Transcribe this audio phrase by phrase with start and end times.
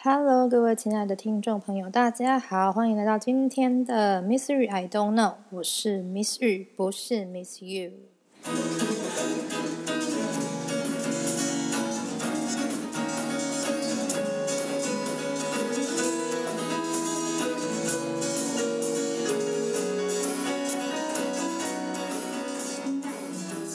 [0.00, 7.90] Hello，各位亲爱的听众朋友，大家好，欢迎来到今天的 Miss 玉 I don't know，我是 Miss 玉，不是 Miss You。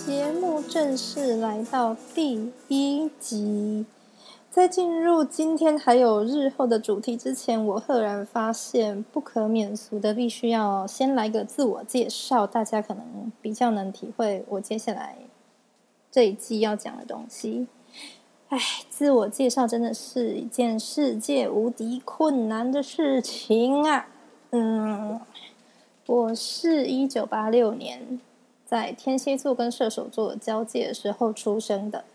[0.05, 3.85] 节目正式来到第一集。
[4.53, 15.17] 在进入今天还有日后的主题之前，我赫然发现不可免俗的，必须要先来个自我介绍，大家可能比较能体会我接下来
[16.11, 17.65] 这一季要讲的东西。
[18.49, 18.59] 唉，
[18.91, 24.05] 自我介绍真的是一件世界无敌困难的事情啊！
[24.51, 25.19] 嗯，
[26.05, 28.21] 我是一九八六年
[28.67, 32.05] 在天蝎座跟射手座交界的时候出生的。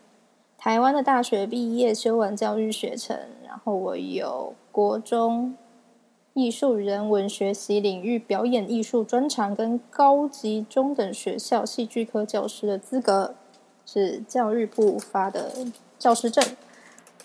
[0.58, 5.56] 台湾的大学毕业，修完教育学程，然后我有国中
[6.34, 13.36] 艺术人文学习领域表演艺术专长跟高级中等学校戏剧科教师的资格，
[13.86, 15.52] 是教育部发的
[15.96, 16.44] 教师证。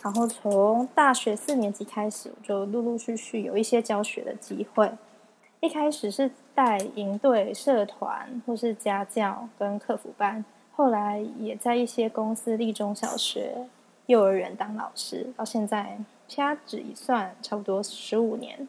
[0.03, 4.91] 然后从大学四年级开始，我就陆陆续续有一些教学的机会。
[5.59, 10.45] 一开始是带营队、社团或是家教跟客服班。
[10.75, 13.67] 后来也在一些公司立中小学、
[14.07, 18.67] 幼儿园当老师，到现在掐指一算，差不多十五年。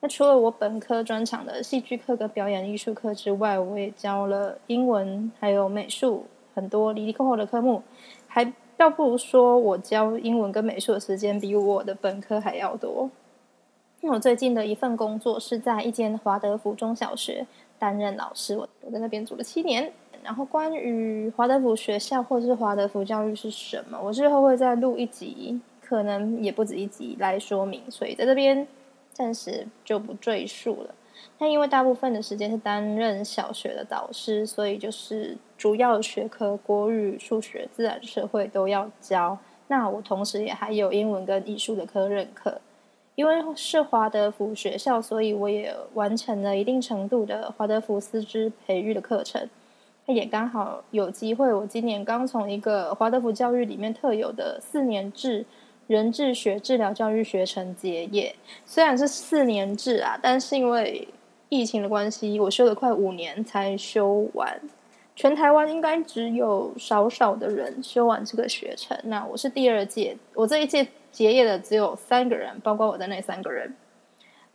[0.00, 7.82] 那除了我本科专长的戏剧课跟表演艺术课之外，我也教了英文还有美术很多离离扣扣的科目，
[8.26, 13.10] 还倒不如说我教英文跟美术的时间比我的本科还要多。
[14.00, 17.46] 那我最近的一份工作是在一间华德福中小学
[17.78, 19.92] 担任老师，我我在那边做了七年。
[20.22, 28.66] 然后关于华德福学校或者是华德福教育是什么，我之后会再录一集，可能也不止一集来说明，所以在这边
[29.12, 30.94] 暂时就不赘述了。
[31.38, 39.36] 那因为大部分的时间是担任小学的导师，所以就是主要学科国语、数学、自然、社会都要教。
[39.68, 42.60] 那我同时也还有英文跟艺术的科任课。
[43.14, 49.46] 因为是华德福学校，所以我也完成了一定程度的华德福师资培育的课程。
[50.12, 55.44] 也刚好有机会，我今年刚从一个华德福教育里面特有的四年制
[55.86, 58.34] 人智学治疗教育学程结业。
[58.64, 61.08] 虽然是四年制啊，但是因为
[61.48, 64.60] 疫情的关系，我修了快五年才修完。
[65.14, 68.96] 全台湾应该只有少少的人修完这个学程。
[69.04, 73.74] 那我是第二届，我这一届结业的只有三个人，包括我的那三个人。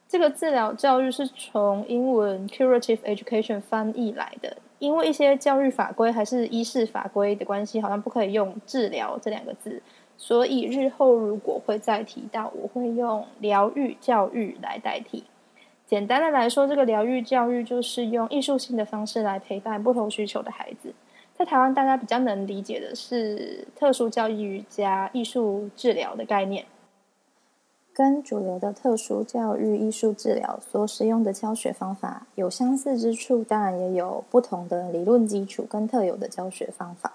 [0.10, 4.58] 这个治疗教育是从英文 curative education 翻译来的。
[4.80, 9.82] 因为一些教育法规还是医事法规的关系，好像不可以用“治疗”这两个字，
[10.18, 15.24] 所以日后如果会再提到，我会用“疗愈教育”来代替。
[15.86, 20.94] 简单的来说，这个疗愈教育就是用艺术性的方式来陪伴不同需求的孩子。
[21.34, 26.66] 在台湾，大家比较能理解的是特殊教育加艺术治疗的概念。
[27.98, 37.14] 跟主流的特殊教育艺术治疗所使用的教学方法有相似之处，当然也有不同的理论基础跟特有的教学方法。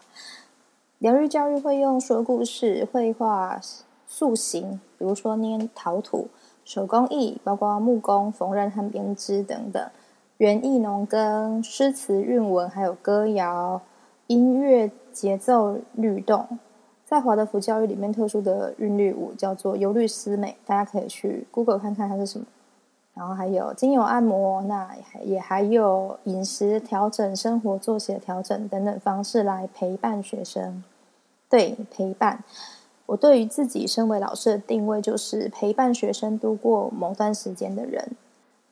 [0.99, 3.61] 疗愈教育会用说故事、绘画、
[4.09, 6.27] 塑形，比如说捏陶土、
[6.65, 9.85] 手工艺，包括木工、缝纫和编织等等；
[10.39, 13.81] 园艺、农耕、诗词韵文，还有歌谣、
[14.27, 16.59] 音乐、节奏、律动。
[17.13, 22.47] 在华德福教育里面，特殊的韵律舞叫做尤律斯美，大家可以去 Google 看看它是什么。
[23.13, 30.83] 然后还有精油按摩，那也还有饮食调整、生活作息的调整等等方式来陪伴学生。
[31.51, 32.43] 对，陪伴。
[33.05, 38.13] 我对于自己身为老师的定位就是陪伴学生度过某段时间的人。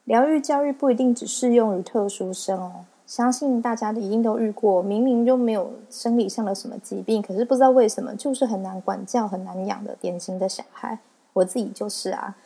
[0.05, 2.73] 疗愈教育不一定只适用于特殊生哦。
[3.11, 10.97] 相信大家一定都遇过，明明就没有生理上的什么疾病，可是不知道为什么就是很难管教、很难养的典型的小孩。
[11.33, 12.37] 我自己就是啊。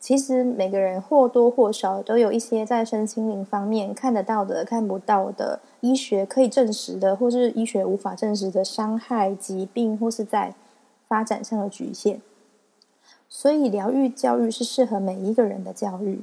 [0.00, 10.56] 其实每个人或多或少都有一些在身心灵方面看得到的、看不到的，医学可以证实的，或是医学无法证实的伤害、疾病，或是在
[11.06, 12.20] 发展上的局限。
[13.28, 16.22] 所以，疗愈教育是适合每一个人的教育。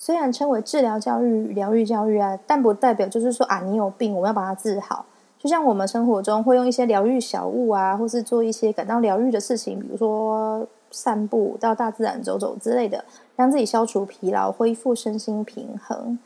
[0.00, 5.04] 虽然称为治疗教育、疗愈教育啊，但不代表就是说啊，你有病，我们要把它治好。
[5.38, 13.04] 就像我们生活中会用一些疗愈小物啊，或是做一些感到疗愈的事情，比如说散步、到大自然走走之类的，
[13.34, 16.18] 让自己消除疲劳、恢复身心平衡。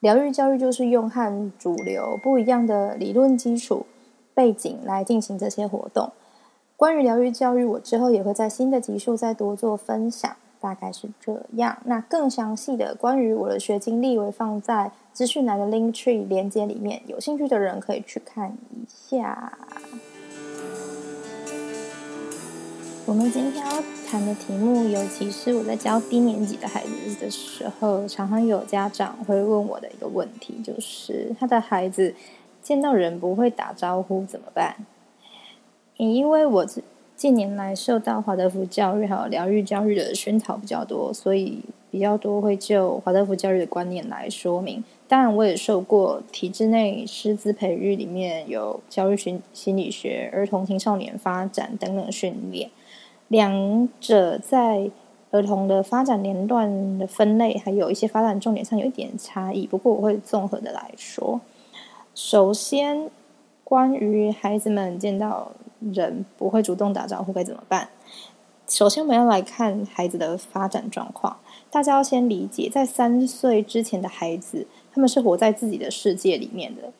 [0.00, 3.86] 疗愈教育就是用和主流不一样的理论基础
[4.34, 6.10] 背景来进行这些活动。
[6.76, 11.76] 关于疗愈教育，我之后也会在新的集数再多做分享，大概是这样。
[11.84, 19.58] 那更详细的关于我的学经历，会放在资讯栏的 link tree 连接里面，有兴趣的人可以去看一下。
[23.04, 32.14] 我们今天要谈的题目，尤其是我在教低年级的孩子的时候，常常有家长会问我的一个问题，就是他的孩子
[32.62, 34.76] 见到人不会打招呼怎么办？
[35.96, 36.66] 因为我
[37.22, 44.82] 近年来受到华德福教育还有疗愈教育的熏陶比较多，所以比较多会就华德福教育的观念来说明。
[45.06, 52.68] 当然，我也受过体制内师资培育里面有教育心心理学、儿童青少年发展等等训练。
[53.28, 54.90] 两者在
[55.30, 59.64] 儿童的发展年段的分类，还有一些发展重点上有一点差异。
[59.64, 61.40] 不过我会综合的来说。
[62.16, 63.08] 首先，
[63.62, 65.52] 关于孩子们见到
[65.92, 67.88] 人不会主动打招呼该怎么办？
[68.68, 71.36] 首先，我们要来看孩子的发展状况。
[71.70, 76.92] 大家要先理解，在三岁之前的孩子，他们是活在自己的世界里面的。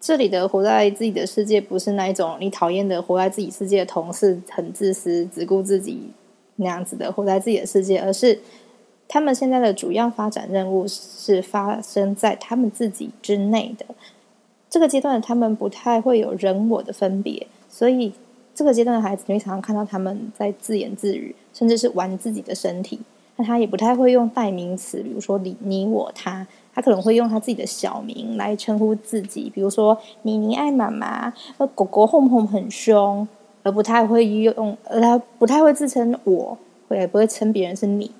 [0.00, 6.10] 这里的活在自己的世界，不是那一种你讨厌的活在自己世界的同事，很自私，只顾自己
[6.56, 8.40] 那样子的活在自己的世界，而是
[9.06, 13.86] 他们现在的主要发展任务是发生在他们自己之内的。
[14.68, 18.12] 这个阶段，他们不太会有人我的分别，所以
[18.54, 23.00] 这个阶段的孩子，你会常常看到他们在自言自语，甚至是玩自己的身体。
[23.36, 26.46] 那他也不太会用代名词，比如说你、你、我、他。
[26.74, 33.28] 他可能会用他自己的小名来称呼自己，比如说“妮妮爱妈妈”，呃，“狗狗哄哄很凶”，
[33.62, 36.56] 而不太会用，而他不太会自称“我”，
[36.88, 38.10] 也不会称别人是你。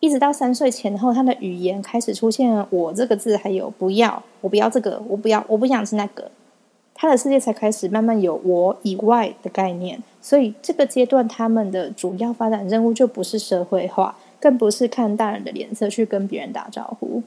[0.00, 6.30] 一直到三岁前后，他的语言开始出现“我”这个字，还有“不要”，我不要这个，我不要，我不想吃那个。
[6.98, 10.02] 他的世界才开始慢慢有“我”以外的概念。
[10.22, 17.22] 所以这个阶段，他们的主要发展任务就不是社会化，更不是看大人的脸色去跟别人打招呼。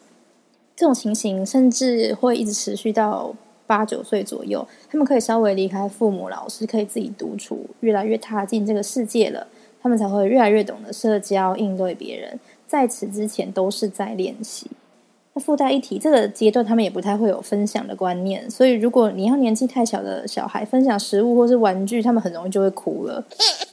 [0.76, 3.34] 这种情形甚至会一直持续到
[3.68, 9.46] 八九岁左右，他们可以稍微离开父母、老师，可以自己独处，越来越踏进这个世界了，
[9.82, 12.40] 他们才会越来越懂得社交、应对别人。
[12.66, 14.68] 在此之前，都是在练习。
[15.34, 23.26] 那附带一提，这个阶段他们也不太会有分享的观念，所以如果你要年纪太小的小孩分享食物或是玩具，他们很容易就会哭了。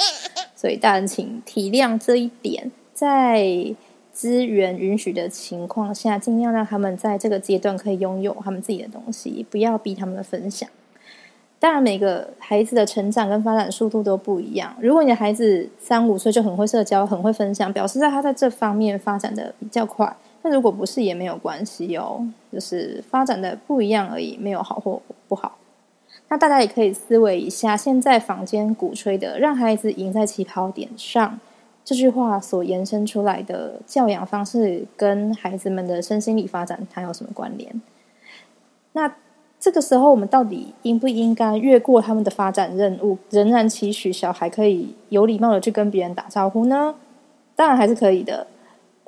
[0.54, 3.74] 所以大人请体谅这一点，在。
[4.16, 10.66] 资源允许的情况下，尽量让他们在这个阶段可以拥有他们自己的东西，不要逼他们分享。
[11.60, 14.74] 当然，每个孩子的成长跟发展速度都不一样。
[14.80, 20.16] 如果你的孩子三五岁就很会社交、很会分享，表示在他在这方面发展的比较快。
[20.42, 25.58] 但如果不是，也没有关系哦，就是发展的不一样而已，没有好或不好。
[26.28, 31.38] 那大家也可以思维一下，现在坊间鼓吹的让孩子赢在起跑点上。
[31.84, 37.80] 这句话所延伸出来的教养方式，跟孩子们的身心理发展，它有什么关联？
[38.92, 39.14] 那
[39.60, 46.94] 这个时候，我们到底应不应该越过他们的发展任务，仍然期许小孩可以有礼貌的去跟别人打招呼呢？
[47.54, 48.46] 当然还是可以的，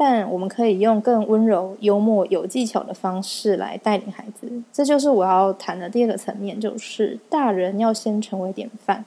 [0.00, 4.48] 但我们可以用更温柔、幽默、有技巧的方式来带领孩子。
[4.72, 9.04] 这就是我要谈的第二个层面，就是大人要先成为典范。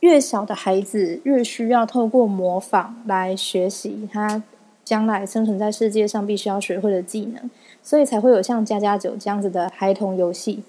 [0.00, 4.42] 越小的孩子越需要透过模仿来学习他
[4.84, 7.50] 将来生存在世界上必须要学会的技能，
[7.82, 10.62] 所以才会有像家家酒这样子的孩童游戏。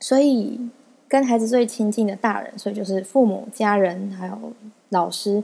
[0.00, 0.58] 所以
[1.06, 4.38] 跟孩子最亲近的大人，所以就是父母、家人还有
[4.90, 5.42] 老师，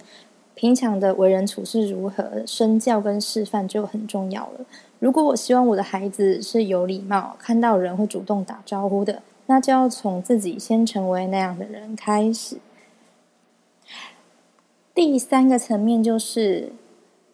[0.54, 4.64] 平常的为人处事如何，身教跟示范就很重要了。
[5.00, 12.56] 如果我希望我的孩子是有礼貌，看到人会主动打招呼的，那就要从自己先成为那样的人开始。
[14.94, 16.72] 第三个层面就是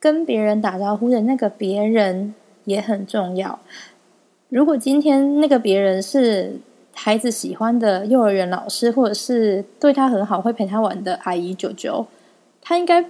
[0.01, 2.35] 跟别人打招呼的那个别人
[2.65, 3.61] 也很重要。
[4.49, 6.59] 如果今天那个别人是
[6.95, 12.07] 孩子喜欢的幼儿园老师，或者是对他很好、会陪他玩的阿姨、舅舅，
[12.71, 13.05] 他应该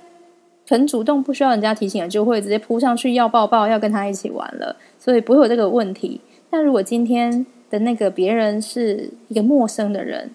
[0.66, 6.18] 很主动，不需要人家提醒，就会直接扑上去要抱抱，要跟他一起玩了，所以不会有这个问题。
[6.48, 10.30] 但如果今天的那个别人是一个陌生的人，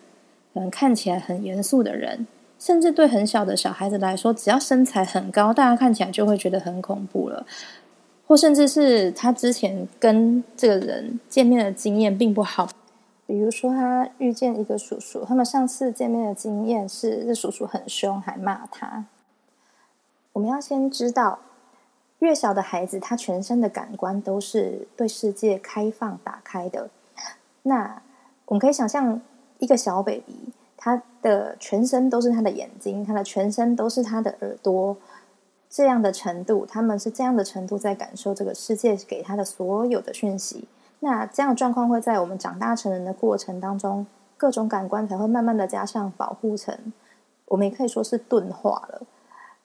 [0.53, 2.27] 可能看起来很严肃的人。
[2.59, 7.47] 甚至对很小的小孩子来说，只要身材很高，大家看起来就会觉得很恐怖了。
[8.27, 12.69] 或甚至是他之前跟这个人见面的经验并不好，
[13.25, 19.05] 比如说他遇见一个叔叔，他们上次见面的经验是这叔叔很凶，还骂他。
[20.35, 21.39] 我们要先知道，
[22.19, 26.89] 越小的孩子，他全身的感官都是对世界开放、打开的。
[27.63, 28.01] 那
[28.47, 29.21] 我们可以想象
[29.59, 30.51] 一个小 baby。
[30.77, 34.97] 他的全身都是他的眼睛，他的全身都是他的耳朵，
[35.69, 40.67] 这样的程度，他们是这样的程度在感受这个世界给他的所有的讯息。
[40.99, 46.77] 那这样的状况会在我们长大成人的过程当中，各种感官才会慢慢的加上保护层，
[47.45, 49.01] 我们也可以说是钝化了。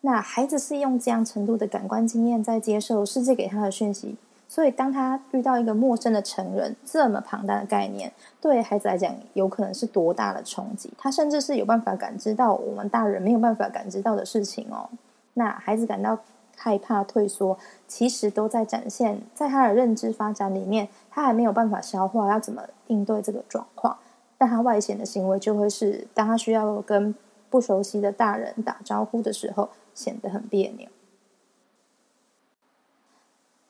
[0.02, 4.16] 那孩子是用这样程度的感官经验在接受世界给他的讯息，
[4.48, 10.90] 所以当他遇到一个陌生的成人这么庞大的概念，对孩子来讲有可能是多大的冲击？
[10.96, 14.88] 他甚至是有办法感知到我们大人没有办法感知到的事情哦。
[15.34, 16.18] 那孩子感到
[16.56, 23.98] 害怕、退缩，其实都在展现在他的认知发展里面，他还没有办法消化要怎么应对这个状况。
[24.38, 27.14] 但他外显的行为就会是，当他需要跟
[27.50, 29.68] 不熟悉的大人打招呼的时候。
[29.94, 30.88] 显得很别扭。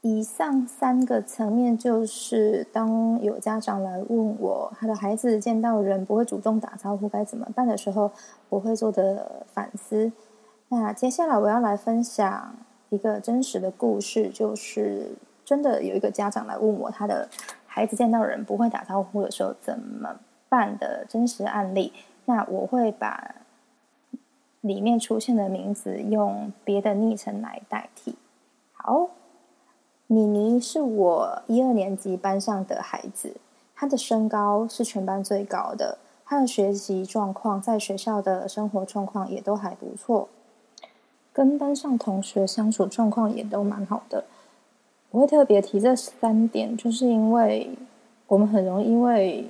[0.03, 8.11] 以上三个层面，就是当有家长来问我，他的孩子见到人不会主动打招呼该怎么办的时候，
[8.49, 10.11] 我会做的反思。
[10.69, 12.57] 那接下来我要来分享
[12.89, 17.29] 一个真实的故事，就是真的有一个家长来问我，他的
[17.67, 21.93] 孩子见到人不会打招呼的时候怎么办的真实案例。
[22.25, 23.35] 那我会把。
[24.61, 28.14] 里面出现的名字用别的昵称来代替。
[28.73, 29.09] 好，
[30.07, 33.37] 妮妮是我一二年级班上的孩子，
[33.75, 40.29] 她的身高是全班最高的，她的学习状况在学校的生活状况也都还不错，
[41.33, 44.25] 跟班上同学相处状况也都蛮好的。
[45.11, 47.71] 我会特别提这三点，就是因为
[48.26, 49.47] 我们很容易因为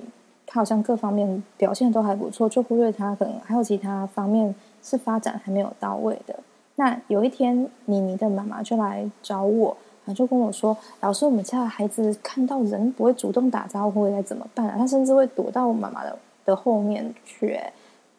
[0.47, 4.55] 他好像各方面表现都还不错，就忽略他可能还有其他方面。
[4.81, 6.39] 是发展还没有到位的。
[6.75, 14.75] 那有一天，妮妮的妈妈就来找我，啊，就跟我说：“老师，我们家的孩子看到人不会主动打招呼，该怎么办啊？
[14.77, 17.59] 他甚至会躲到我妈妈的的后面去。”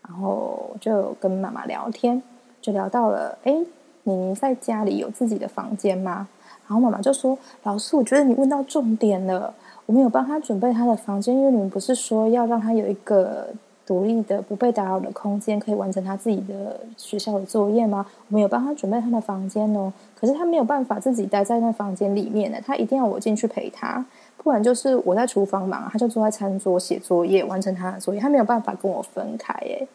[0.06, 2.22] 然后就跟妈妈聊天，
[2.60, 3.56] 就聊到了：“哎，
[4.04, 6.28] 妮妮在家里有自己的房间吗？”
[6.68, 9.52] 然后妈妈就说：“老师，我觉得你问到重点了。
[9.86, 13.48] 我们有帮他准备他的房间，因为你们不是说要让他有一个。”
[13.84, 18.06] 独立的、不被打扰的空间，可以完成他自己的学校的作业吗？
[18.28, 19.92] 我们有帮他准备他的房间哦。
[20.14, 24.04] 可是他没有办法自己待在那房间里面呢，他一定要我进去陪他，
[24.36, 28.20] 不然就是我在厨房忙，他就坐在餐桌写作业，完成他的作业。
[28.20, 29.88] 他没有办法跟我分开耶。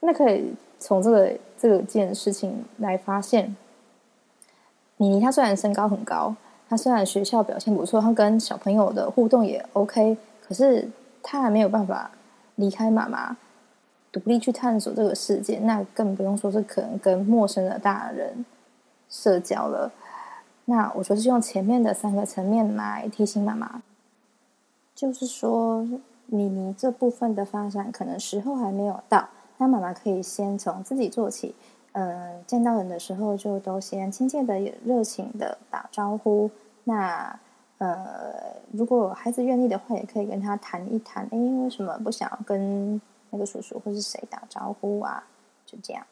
[0.00, 3.54] 那可以从这个这件事情来发现，
[4.96, 6.34] 妮妮她虽然身高很高，
[6.68, 10.16] 她虽然学校表现不错，她跟小朋友的互动也 OK，
[10.46, 10.88] 可是
[11.22, 12.10] 她还没有办法。
[12.60, 13.36] 离开妈妈，
[14.12, 18.44] 独立去探索这个世界，那更不用说是可能跟陌生的大人
[19.08, 19.90] 社交了。
[20.66, 23.82] 那我就是用前面的三个层面来提醒妈妈，
[24.94, 25.88] 就是说，
[26.26, 31.56] 妮妮这部分的发展可能时候还没有到，那妈妈可以先从自己做起。
[31.92, 36.48] 嗯，见到人的时候就都先亲切的、热情的打招呼。
[36.84, 37.36] 那
[37.80, 41.26] 呃，如果孩子愿意的话，也可以跟他谈一谈。
[41.32, 45.24] 哎，为什么不想要跟那个叔叔或是谁打招呼啊？
[45.64, 46.04] 就这样。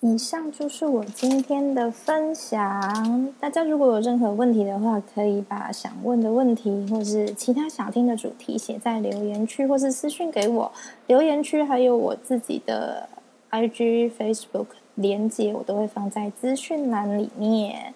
[0.00, 3.32] 以上就是我今天的分享。
[3.40, 10.70] 大家如果有任何问题的话，可以把想问的问题或是其他想听的主题写在留言区，或是私信给我。
[11.06, 13.08] 留言区还有我自己的
[13.50, 17.94] IG、Facebook 连接，我都会放在资讯栏里面。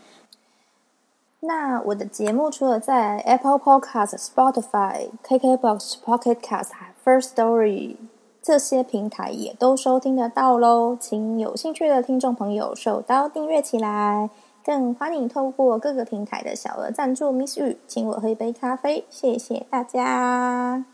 [1.40, 6.71] 那我的节目除了在 Apple Podcast、Spotify、KKBox、Pocket Cast、
[7.04, 7.95] First Story
[8.42, 14.30] 这些平台也都收听得到喽，请有兴趣的听众朋友手刀订阅起来，
[14.64, 20.85] 更欢迎透过各个平台的小额赞助 Miss 玉，请我喝一杯咖啡，谢谢大家。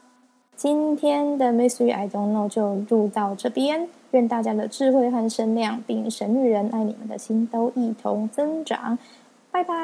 [0.56, 8.98] 今天的 Miss 玉 I don't know 就录到这边，愿大家的智慧和声量，并神女人爱你们的心都一同增长。
[9.54, 9.74] 拜拜。